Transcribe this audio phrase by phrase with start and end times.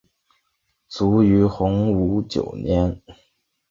[0.89, 2.99] 卒于洪武九年。